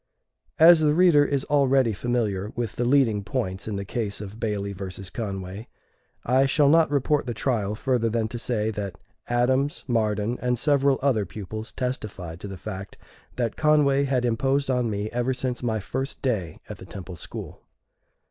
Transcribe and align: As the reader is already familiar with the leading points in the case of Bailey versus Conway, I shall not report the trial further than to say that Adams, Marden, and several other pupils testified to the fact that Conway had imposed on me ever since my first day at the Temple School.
As 0.57 0.79
the 0.79 0.95
reader 0.95 1.23
is 1.23 1.43
already 1.45 1.93
familiar 1.93 2.51
with 2.55 2.75
the 2.75 2.85
leading 2.85 3.23
points 3.23 3.67
in 3.67 3.75
the 3.75 3.85
case 3.85 4.19
of 4.19 4.39
Bailey 4.39 4.73
versus 4.73 5.11
Conway, 5.11 5.67
I 6.25 6.47
shall 6.47 6.69
not 6.69 6.89
report 6.89 7.27
the 7.27 7.35
trial 7.35 7.75
further 7.75 8.09
than 8.09 8.27
to 8.29 8.39
say 8.39 8.71
that 8.71 8.95
Adams, 9.27 9.83
Marden, 9.87 10.39
and 10.41 10.57
several 10.57 10.97
other 11.03 11.27
pupils 11.27 11.71
testified 11.71 12.39
to 12.39 12.47
the 12.47 12.57
fact 12.57 12.97
that 13.35 13.55
Conway 13.55 14.05
had 14.05 14.25
imposed 14.25 14.71
on 14.71 14.89
me 14.89 15.11
ever 15.11 15.35
since 15.35 15.61
my 15.61 15.79
first 15.79 16.23
day 16.23 16.59
at 16.67 16.77
the 16.77 16.85
Temple 16.87 17.15
School. 17.15 17.61